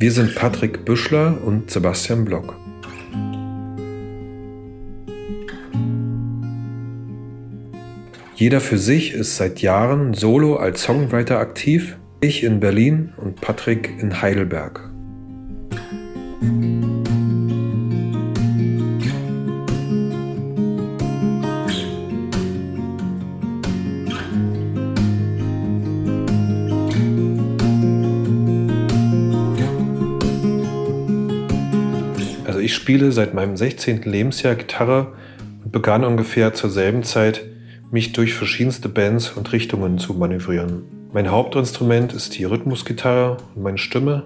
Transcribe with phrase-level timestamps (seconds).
[0.00, 2.56] Wir sind Patrick Büschler und Sebastian Block.
[8.34, 13.90] Jeder für sich ist seit Jahren solo als Songwriter aktiv, ich in Berlin und Patrick
[14.00, 14.88] in Heidelberg.
[32.60, 34.02] Also ich spiele seit meinem 16.
[34.02, 35.14] Lebensjahr Gitarre
[35.64, 37.42] und begann ungefähr zur selben Zeit,
[37.90, 40.82] mich durch verschiedenste Bands und Richtungen zu manövrieren.
[41.14, 44.24] Mein Hauptinstrument ist die Rhythmusgitarre und meine Stimme,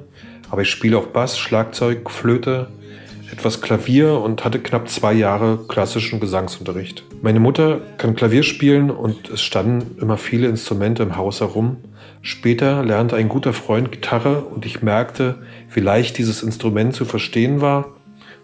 [0.50, 2.70] aber ich spiele auch Bass, Schlagzeug, Flöte,
[3.30, 7.04] etwas Klavier und hatte knapp zwei Jahre klassischen Gesangsunterricht.
[7.22, 11.76] Meine Mutter kann Klavier spielen und es standen immer viele Instrumente im Haus herum.
[12.20, 15.36] Später lernte ein guter Freund Gitarre und ich merkte,
[15.72, 17.94] wie leicht dieses Instrument zu verstehen war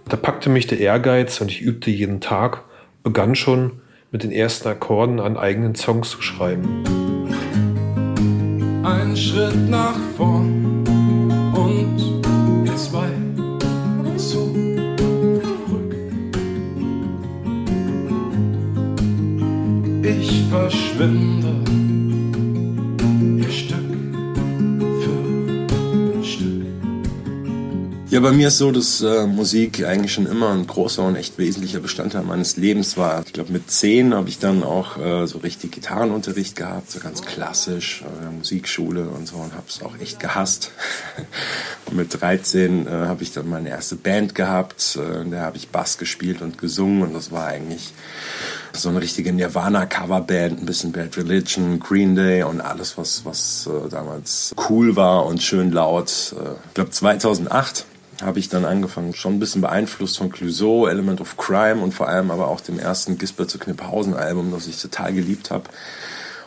[0.08, 2.64] da packte mich der Ehrgeiz und ich übte jeden Tag,
[3.02, 6.84] begann schon mit den ersten Akkorden an eigenen Songs zu schreiben.
[8.82, 10.84] Ein Schritt nach vorn
[11.54, 12.22] und
[12.76, 13.08] zwei
[14.16, 14.54] zurück.
[20.02, 21.59] Ich verschwinde.
[28.10, 31.38] Ja, bei mir ist so, dass äh, Musik eigentlich schon immer ein großer und echt
[31.38, 33.22] wesentlicher Bestandteil meines Lebens war.
[33.24, 37.22] Ich glaube, mit zehn habe ich dann auch äh, so richtig Gitarrenunterricht gehabt, so ganz
[37.22, 40.72] klassisch, äh, Musikschule und so und habe es auch echt gehasst.
[41.92, 45.68] mit 13 äh, habe ich dann meine erste Band gehabt, äh, in der habe ich
[45.68, 47.92] Bass gespielt und gesungen und das war eigentlich
[48.72, 53.88] so eine richtige Nirvana-Coverband, ein bisschen Bad Religion, Green Day und alles, was, was äh,
[53.88, 56.34] damals cool war und schön laut.
[56.36, 57.86] Äh, ich glaube 2008
[58.22, 62.08] habe ich dann angefangen, schon ein bisschen beeinflusst von Clouseau, Element of Crime und vor
[62.08, 65.64] allem aber auch dem ersten Gisbert zu Kniphausen Album, das ich total geliebt habe.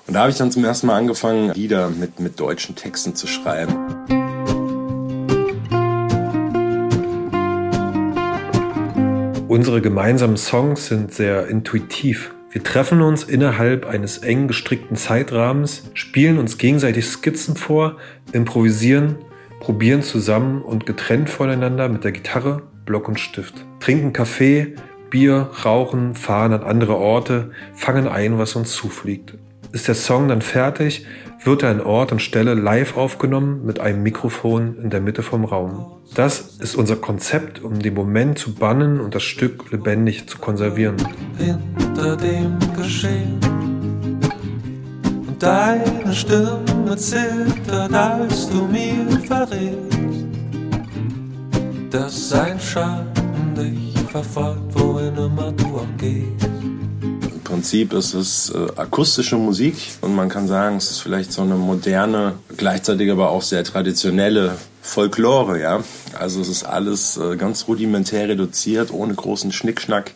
[0.07, 3.28] Und da habe ich dann zum ersten Mal angefangen, Lieder mit, mit deutschen Texten zu
[3.28, 3.73] schreiben.
[9.47, 12.33] Unsere gemeinsamen Songs sind sehr intuitiv.
[12.51, 17.97] Wir treffen uns innerhalb eines eng gestrickten Zeitrahmens, spielen uns gegenseitig Skizzen vor,
[18.31, 19.17] improvisieren
[19.63, 24.75] probieren zusammen und getrennt voneinander mit der Gitarre, Block und Stift, trinken Kaffee,
[25.09, 29.35] Bier, rauchen, fahren an andere Orte, fangen ein, was uns zufliegt.
[29.72, 31.06] Ist der Song dann fertig,
[31.46, 35.46] wird er an Ort und Stelle live aufgenommen mit einem Mikrofon in der Mitte vom
[35.46, 35.94] Raum.
[36.13, 40.97] Das ist unser Konzept, um den Moment zu bannen und das Stück lebendig zu konservieren.
[41.38, 43.40] Hinter dem Geschehen
[45.43, 49.97] deine Stimme zittert, als du mir verrätst,
[51.91, 56.47] dass sein Schatten dich verfolgt, wohin immer du auch gehst.
[57.01, 61.41] Im Prinzip ist es äh, akustische Musik und man kann sagen, es ist vielleicht so
[61.41, 65.83] eine moderne, gleichzeitig aber auch sehr traditionelle Folklore, ja.
[66.17, 70.13] Also es ist alles äh, ganz rudimentär reduziert, ohne großen Schnickschnack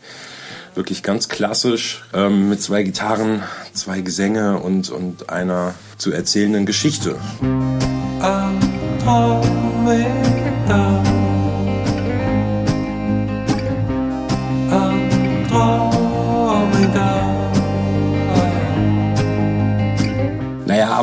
[0.78, 3.44] wirklich ganz klassisch ähm, mit zwei Gitarren,
[3.74, 7.16] zwei Gesänge und, und einer zu erzählenden Geschichte.
[8.22, 10.27] Andromeda.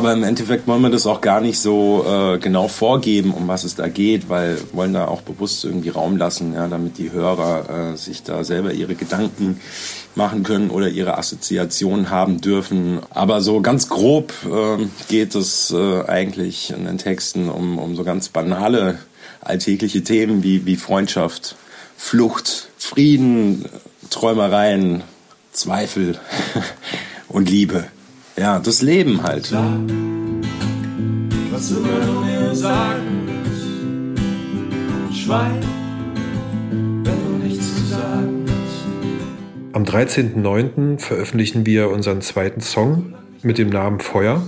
[0.05, 3.63] Aber im Endeffekt wollen wir das auch gar nicht so äh, genau vorgeben, um was
[3.63, 7.93] es da geht, weil wollen da auch bewusst irgendwie Raum lassen, ja, damit die Hörer
[7.93, 9.59] äh, sich da selber ihre Gedanken
[10.13, 12.99] machen können oder ihre Assoziationen haben dürfen.
[13.09, 18.03] Aber so ganz grob äh, geht es äh, eigentlich in den Texten um, um so
[18.03, 18.99] ganz banale
[19.41, 21.55] alltägliche Themen wie, wie Freundschaft,
[21.97, 23.65] Flucht, Frieden,
[24.11, 25.01] Träumereien,
[25.51, 26.19] Zweifel
[27.27, 27.85] und Liebe.
[28.37, 29.45] Ja, das Leben halt.
[29.45, 29.79] Sag,
[31.51, 33.29] was immer du mir sagen
[35.07, 35.23] willst.
[35.23, 35.63] Schweig,
[36.69, 38.85] wenn du nichts zu sagen hast.
[39.71, 40.99] Am 13.09.
[40.99, 44.43] veröffentlichen wir unseren zweiten Song mit dem Namen Feuer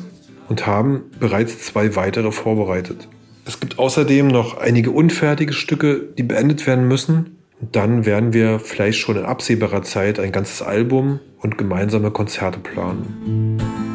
[0.50, 3.08] und haben bereits zwei weitere vorbereitet.
[3.46, 7.37] Es gibt außerdem noch einige unfertige Stücke, die beendet werden müssen.
[7.60, 13.87] Dann werden wir vielleicht schon in absehbarer Zeit ein ganzes Album und gemeinsame Konzerte planen.